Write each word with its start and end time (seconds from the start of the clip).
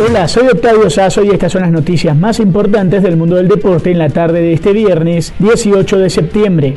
Hola, 0.00 0.26
soy 0.26 0.48
Octavio 0.48 0.88
Sazo 0.88 1.22
y 1.22 1.28
estas 1.28 1.52
son 1.52 1.62
las 1.62 1.70
noticias 1.70 2.16
más 2.16 2.40
importantes 2.40 3.02
del 3.02 3.16
mundo 3.16 3.36
del 3.36 3.46
deporte 3.46 3.90
en 3.90 3.98
la 3.98 4.08
tarde 4.08 4.40
de 4.40 4.54
este 4.54 4.72
viernes 4.72 5.34
18 5.38 5.98
de 5.98 6.10
septiembre. 6.10 6.74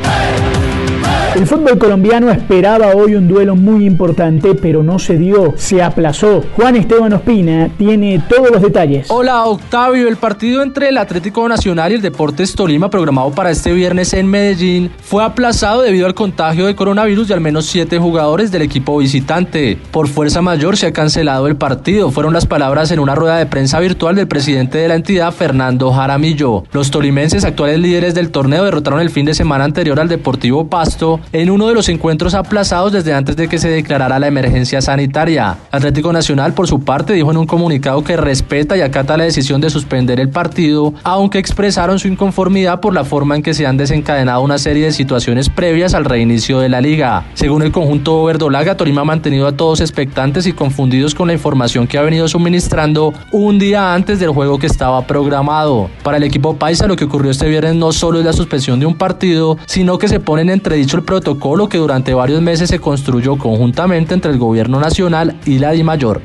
El 1.36 1.46
fútbol 1.46 1.78
colombiano 1.78 2.32
esperaba 2.32 2.96
hoy 2.96 3.16
un 3.16 3.28
duelo 3.28 3.58
muy 3.58 3.86
importante, 3.86 4.56
pero 4.56 4.84
no 4.84 5.00
se 5.00 5.18
dio, 5.18 5.54
se 5.58 5.84
aplazó. 5.84 6.42
Juan 6.56 6.78
Esteban 6.78 7.12
Ospina 7.12 7.70
tiene 7.78 8.24
todos 8.30 8.52
los 8.52 8.62
detalles. 8.62 9.08
Hola 9.12 9.44
Octavio, 9.44 10.08
el 10.08 10.16
partido 10.16 10.64
entre 10.64 10.88
el 10.88 10.98
Atlético 10.98 11.46
Nacional 11.50 11.92
y 11.92 11.96
el 11.96 12.02
Deportes 12.02 12.56
Tolima 12.56 12.90
programado 12.90 13.32
para 13.32 13.52
este 13.52 13.74
viernes 13.74 14.14
en 14.14 14.28
Medellín 14.28 14.90
fue 15.04 15.26
aplazado 15.26 15.82
debido 15.82 16.06
al 16.06 16.14
contagio 16.14 16.68
de 16.68 16.76
coronavirus 16.76 17.28
de 17.28 17.34
al 17.34 17.42
menos 17.42 17.66
siete 17.66 18.00
jugadores 18.00 18.50
del 18.50 18.62
equipo 18.62 18.98
visitante. 19.00 19.78
Por 19.92 20.08
fuerza 20.08 20.42
mayor 20.42 20.78
se 20.78 20.88
ha 20.88 20.94
cancelado 20.94 21.48
el 21.48 21.58
partido, 21.58 22.12
fueron 22.12 22.32
las 22.32 22.46
palabras 22.46 22.92
en 22.92 23.00
una 23.02 23.14
rueda 23.14 23.36
de 23.36 23.46
prensa 23.46 23.82
virtual 23.82 24.16
del 24.16 24.30
presidente 24.30 24.78
de 24.78 24.88
la 24.88 24.96
entidad, 24.96 25.34
Fernando 25.34 25.92
Jaramillo. 25.92 26.64
Los 26.72 26.92
tolimenses, 26.92 27.44
actuales 27.44 27.80
líderes 27.80 28.16
del 28.16 28.32
torneo, 28.32 28.64
derrotaron 28.64 29.02
el 29.02 29.10
fin 29.10 29.26
de 29.26 29.34
semana 29.34 29.66
anterior 29.66 30.00
al 30.00 30.08
Deportivo 30.08 30.70
Pasto 30.70 31.20
en 31.32 31.50
uno 31.50 31.68
de 31.68 31.74
los 31.74 31.90
encuentros 31.90 32.34
aplazados 32.34 32.92
desde 32.92 33.14
antes 33.14 33.36
de 33.36 33.48
que 33.48 33.58
se 33.58 33.70
declarara 33.70 34.20
la 34.20 34.28
emergencia 34.28 34.82
sanitaria. 34.82 35.58
Atlético 35.72 36.14
Nacional, 36.14 36.54
por 36.54 36.68
su 36.68 36.82
parte, 36.82 37.14
dijo 37.14 37.32
en 37.32 37.38
un 37.38 37.46
comunicado 37.46 38.04
que 38.04 38.18
respeta 38.18 38.78
y 38.78 38.82
acata 38.82 39.18
la 39.18 39.24
decisión 39.24 39.62
de 39.62 39.70
suspender 39.70 40.20
el 40.20 40.30
partido, 40.30 40.94
aunque 41.04 41.40
expresaron 41.40 42.00
su 42.00 42.08
inconformidad 42.08 42.80
por 42.80 42.94
la 42.94 43.04
forma 43.04 43.36
en 43.36 43.44
que 43.44 43.54
se 43.54 43.66
han 43.66 43.78
desencadenado 43.78 44.42
una 44.42 44.58
serie 44.58 44.86
de 44.86 44.92
situaciones 44.92 45.50
previas 45.50 45.94
al 45.94 46.06
reinicio 46.06 46.60
de 46.60 46.70
la 46.70 46.82
liga. 46.82 47.26
Según 47.34 47.62
el 47.62 47.72
conjunto 47.72 48.24
verdolaga, 48.24 48.78
Torima 48.78 49.02
ha 49.02 49.06
mantenido 49.06 49.48
a 49.48 49.58
todos 49.58 49.82
expectantes 49.82 50.48
y 50.48 50.54
confundidos 50.54 51.16
con 51.16 51.28
la 51.28 51.34
información 51.34 51.88
que 51.88 51.98
ha 51.98 52.02
venido 52.02 52.28
suministrando 52.28 53.14
un 53.32 53.60
día 53.60 53.94
antes 53.94 54.20
del 54.20 54.30
juego 54.30 54.60
que 54.60 54.68
estaba 54.68 55.06
programado. 55.08 55.90
Para 56.04 56.18
el 56.18 56.24
equipo 56.24 56.56
paisa, 56.56 56.88
lo 56.88 56.96
que 56.96 57.06
ocurrió 57.06 57.32
este 57.32 57.48
viernes 57.48 57.76
no 57.76 57.92
solo 57.92 58.20
es 58.20 58.26
la 58.26 58.34
suspensión 58.34 58.80
de 58.80 58.86
un 58.86 58.96
partido, 58.96 59.58
sino 59.66 59.98
que 59.98 60.08
se 60.08 60.20
pone 60.20 60.42
en 60.44 60.50
entredicho 60.50 60.98
el 60.98 61.04
protocolo 61.16 61.70
que 61.70 61.78
durante 61.78 62.14
varios 62.14 62.42
meses 62.42 62.70
se 62.70 62.80
construyó 62.80 63.38
conjuntamente 63.38 64.14
entre 64.14 64.32
el 64.32 64.38
gobierno 64.38 64.82
nacional 64.82 65.40
y 65.46 65.60
la 65.60 65.72
DIMAYOR. 65.72 66.22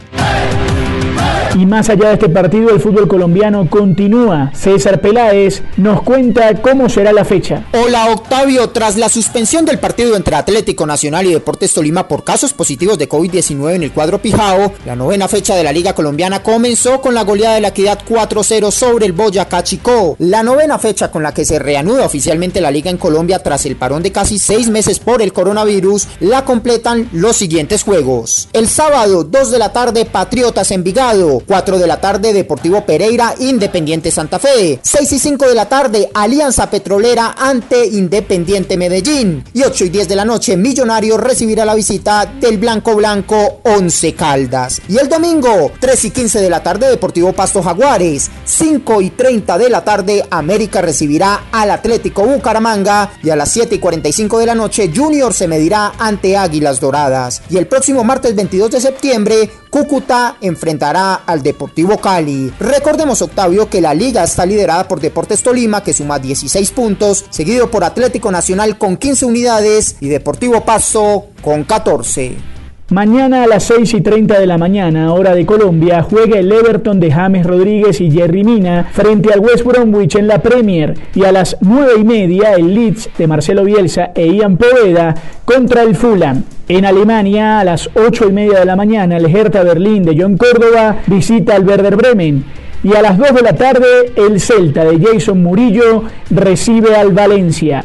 Y 1.59 1.67
más 1.67 1.89
allá 1.89 2.09
de 2.09 2.15
este 2.15 2.29
partido, 2.29 2.71
el 2.71 2.81
fútbol 2.81 3.09
colombiano 3.09 3.69
continúa. 3.69 4.53
César 4.55 5.01
Peláez 5.01 5.63
nos 5.77 6.03
cuenta 6.03 6.55
cómo 6.63 6.89
será 6.89 7.13
la 7.13 7.25
fecha. 7.25 7.67
Hola 7.73 8.07
Octavio, 8.13 8.71
tras 8.71 8.97
la 8.97 9.09
suspensión 9.09 9.65
del 9.65 9.81
partido 9.81 10.17
entre 10.17 10.37
Atlético 10.37 10.87
Nacional 10.87 11.27
y 11.27 11.33
Deportes 11.33 11.75
Tolima 11.75 12.07
por 12.07 12.23
casos 12.23 12.53
positivos 12.53 12.99
de 12.99 13.09
COVID-19 13.09 13.75
en 13.75 13.83
el 13.83 13.93
cuadro 13.93 14.23
Pijao, 14.23 14.73
la 14.87 14.95
novena 14.95 15.27
fecha 15.27 15.57
de 15.57 15.65
la 15.65 15.73
Liga 15.73 15.93
Colombiana 15.93 16.43
comenzó 16.43 17.01
con 17.01 17.15
la 17.15 17.25
goleada 17.25 17.57
de 17.57 17.63
la 17.63 17.69
Equidad 17.69 17.99
4-0 18.09 18.71
sobre 18.71 19.07
el 19.07 19.13
Boyacá 19.13 19.65
Chico. 19.65 20.17
La 20.19 20.43
novena 20.43 20.79
fecha 20.79 21.11
con 21.11 21.23
la 21.23 21.35
que 21.35 21.45
se 21.45 21.59
reanuda 21.59 22.07
oficialmente 22.07 22.61
la 22.61 22.71
Liga 22.71 22.91
en 22.91 22.97
Colombia 22.97 23.41
tras 23.41 23.67
el 23.67 23.77
parón 23.77 24.03
de 24.03 24.13
casi 24.13 24.39
seis 24.39 24.69
meses 24.69 25.01
por 25.01 25.21
el 25.21 25.33
coronavirus, 25.33 26.07
la 26.21 26.45
completan 26.45 27.09
los 27.13 27.37
siguientes 27.37 27.83
juegos. 27.83 28.49
El 28.53 28.69
sábado, 28.69 29.25
2 29.25 29.51
de 29.51 29.59
la 29.59 29.73
tarde, 29.73 30.05
Patriotas 30.05 30.71
Envigado. 30.71 31.40
4 31.47 31.79
de 31.79 31.87
la 31.87 32.01
tarde 32.01 32.33
Deportivo 32.33 32.85
Pereira, 32.85 33.35
Independiente 33.39 34.11
Santa 34.11 34.39
Fe. 34.39 34.81
6 34.83 35.13
y 35.13 35.19
5 35.19 35.49
de 35.49 35.55
la 35.55 35.69
tarde 35.69 36.11
Alianza 36.15 36.71
Petrolera 36.71 37.35
ante 37.39 37.87
Independiente 37.87 38.77
Medellín. 38.77 39.45
Y 39.53 39.63
8 39.63 39.85
y 39.87 39.89
10 39.89 40.09
de 40.09 40.17
la 40.17 40.25
noche 40.25 40.57
Millonario 40.57 41.17
recibirá 41.17 41.65
la 41.65 41.75
visita 41.75 42.27
del 42.41 42.59
Blanco 42.59 42.95
Blanco 42.95 43.61
11 43.65 44.15
Caldas. 44.15 44.83
Y 44.89 44.99
el 44.99 45.09
domingo 45.09 45.73
3 45.81 46.05
y 46.07 46.11
15 46.11 46.41
de 46.41 46.51
la 46.51 46.63
tarde 46.63 46.89
Deportivo 46.89 47.33
Pasto 47.33 47.63
Jaguares. 47.63 48.31
5 48.45 49.01
y 49.03 49.11
30 49.11 49.59
de 49.59 49.71
la 49.71 49.85
tarde 49.85 50.25
América 50.31 50.81
recibirá 50.81 51.47
al 51.53 51.71
Atlético 51.71 52.25
Bucaramanga. 52.25 53.13
Y 53.23 53.31
a 53.31 53.37
las 53.37 53.51
7 53.51 53.75
y 53.75 53.79
45 53.79 54.39
de 54.39 54.47
la 54.47 54.55
noche 54.55 54.91
Junior 54.95 55.33
se 55.33 55.49
medirá 55.49 55.93
ante 55.99 56.37
Águilas 56.37 56.81
Doradas. 56.81 57.43
Y 57.51 57.57
el 57.57 57.67
próximo 57.67 58.05
martes 58.05 58.35
22 58.35 58.71
de 58.71 58.81
septiembre 58.81 59.51
Cúcuta 59.71 60.37
enfrentará 60.41 61.23
al 61.31 61.43
Deportivo 61.43 61.99
Cali. 61.99 62.53
Recordemos, 62.59 63.23
Octavio, 63.23 63.69
que 63.69 63.81
la 63.81 63.95
liga 63.95 64.25
está 64.25 64.47
liderada 64.47 64.87
por 64.89 65.01
Deportes 65.01 65.43
Tolima, 65.43 65.83
que 65.83 65.93
suma 65.93 66.19
16 66.19 66.71
puntos, 66.73 67.25
seguido 67.31 67.71
por 67.71 67.85
Atlético 67.85 68.31
Nacional 68.31 68.79
con 68.79 68.97
15 68.97 69.25
unidades 69.25 69.97
y 70.01 70.09
Deportivo 70.09 70.65
Pasto 70.65 71.27
con 71.43 71.65
14. 71.65 72.51
Mañana 72.91 73.45
a 73.45 73.47
las 73.47 73.63
6 73.65 73.95
y 73.95 74.01
30 74.01 74.41
de 74.41 74.49
la 74.49 74.59
mañana, 74.59 75.15
hora 75.15 75.33
de 75.37 75.47
Colombia, 75.47 76.03
juega 76.03 76.41
el 76.41 76.51
Everton 76.51 76.99
de 76.99 77.13
James 77.13 77.47
Rodríguez 77.47 78.01
y 78.01 78.11
Jerry 78.11 78.43
Mina 78.43 78.89
frente 78.93 79.33
al 79.33 79.39
West 79.39 79.65
Bromwich 79.65 80.17
en 80.17 80.27
la 80.27 80.43
Premier. 80.43 80.95
Y 81.15 81.23
a 81.23 81.31
las 81.31 81.57
9 81.61 81.93
y 82.01 82.05
media, 82.05 82.55
el 82.55 82.75
Leeds 82.75 83.11
de 83.17 83.29
Marcelo 83.29 83.63
Bielsa 83.63 84.11
e 84.13 84.27
Ian 84.27 84.57
Poveda 84.57 85.15
contra 85.45 85.85
el 85.85 85.95
Fulham. 85.95 86.43
En 86.71 86.85
Alemania, 86.85 87.59
a 87.59 87.65
las 87.65 87.91
8 87.97 88.29
y 88.29 88.33
media 88.33 88.61
de 88.61 88.65
la 88.65 88.77
mañana, 88.77 89.17
el 89.17 89.27
Hertha 89.27 89.65
Berlín 89.65 90.05
de 90.05 90.15
John 90.17 90.37
Córdoba 90.37 90.99
visita 91.09 91.57
al 91.57 91.67
Werder 91.67 91.97
Bremen. 91.97 92.45
Y 92.85 92.95
a 92.95 93.03
las 93.03 93.19
2 93.19 93.35
de 93.35 93.43
la 93.43 93.55
tarde, 93.55 94.13
el 94.15 94.41
Celta 94.41 94.85
de 94.85 95.05
Jason 95.05 95.43
Murillo 95.43 96.05
recibe 96.31 96.95
al 96.95 97.11
Valencia. 97.11 97.85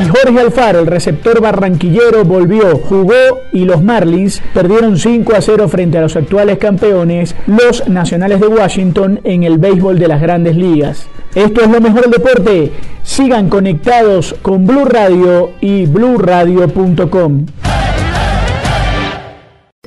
Y 0.00 0.08
Jorge 0.08 0.38
Alfaro, 0.38 0.78
el 0.78 0.86
receptor 0.86 1.40
barranquillero, 1.40 2.24
volvió, 2.24 2.76
jugó 2.76 3.40
y 3.52 3.64
los 3.64 3.82
Marlins 3.82 4.40
perdieron 4.54 4.96
5 4.96 5.34
a 5.34 5.40
0 5.40 5.68
frente 5.68 5.98
a 5.98 6.02
los 6.02 6.14
actuales 6.14 6.58
campeones, 6.58 7.34
los 7.48 7.88
Nacionales 7.88 8.38
de 8.38 8.46
Washington, 8.46 9.18
en 9.24 9.42
el 9.42 9.58
béisbol 9.58 9.98
de 9.98 10.06
las 10.06 10.22
grandes 10.22 10.56
ligas. 10.56 11.08
Esto 11.34 11.62
es 11.62 11.70
lo 11.70 11.80
mejor 11.80 12.02
del 12.02 12.10
deporte. 12.10 12.72
Sigan 13.02 13.48
conectados 13.48 14.34
con 14.42 14.66
Blue 14.66 14.84
Radio 14.84 15.54
y 15.60 15.86
bluradio.com. 15.86 17.46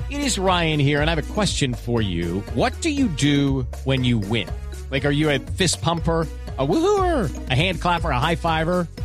It 0.10 0.20
is 0.20 0.40
Ryan 0.40 0.80
here, 0.80 1.02
and 1.02 1.10
I 1.10 1.14
have 1.14 1.20
a 1.20 1.34
question 1.34 1.76
for 1.76 2.02
you. 2.02 2.44
What 2.56 2.74
do 2.82 2.90
you 2.90 3.08
do 3.10 3.68
when 3.84 4.04
you 4.04 4.18
win? 4.18 4.48
Like, 4.90 5.06
are 5.06 5.14
you 5.14 5.30
a 5.30 5.40
fist 5.40 5.82
pumper? 5.84 6.28
a 6.58 6.66
woohooer, 6.66 7.50
a 7.50 7.56
hand 7.56 7.82
clapper, 7.82 8.10
a 8.12 8.20
high 8.20 8.36
fiver. 8.36 8.88